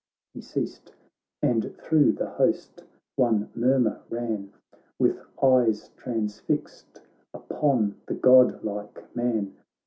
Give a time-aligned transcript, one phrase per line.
[0.33, 0.95] 'He ceased—
[1.43, 2.83] and thro' the host
[3.17, 4.51] one murmur ran,
[4.97, 7.01] With eyes transfixed
[7.35, 9.55] upon the godlike man.